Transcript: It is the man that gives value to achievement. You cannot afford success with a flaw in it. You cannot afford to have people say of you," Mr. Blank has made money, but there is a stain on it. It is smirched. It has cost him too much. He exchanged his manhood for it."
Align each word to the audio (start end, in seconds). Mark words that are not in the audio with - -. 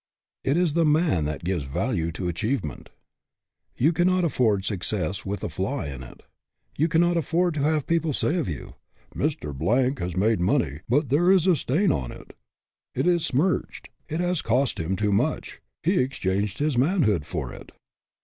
It 0.43 0.57
is 0.57 0.73
the 0.73 0.83
man 0.83 1.25
that 1.25 1.43
gives 1.43 1.61
value 1.65 2.11
to 2.13 2.27
achievement. 2.27 2.89
You 3.77 3.93
cannot 3.93 4.25
afford 4.25 4.65
success 4.65 5.27
with 5.27 5.43
a 5.43 5.47
flaw 5.49 5.83
in 5.83 6.01
it. 6.01 6.23
You 6.75 6.87
cannot 6.87 7.17
afford 7.17 7.53
to 7.53 7.61
have 7.61 7.85
people 7.85 8.11
say 8.11 8.37
of 8.37 8.49
you," 8.49 8.73
Mr. 9.15 9.55
Blank 9.55 9.99
has 9.99 10.15
made 10.17 10.41
money, 10.41 10.79
but 10.89 11.09
there 11.09 11.31
is 11.31 11.45
a 11.45 11.55
stain 11.55 11.91
on 11.91 12.11
it. 12.11 12.35
It 12.95 13.05
is 13.05 13.23
smirched. 13.23 13.89
It 14.09 14.19
has 14.21 14.41
cost 14.41 14.79
him 14.79 14.95
too 14.95 15.11
much. 15.13 15.61
He 15.83 15.99
exchanged 15.99 16.57
his 16.57 16.79
manhood 16.79 17.23
for 17.27 17.53
it." 17.53 17.71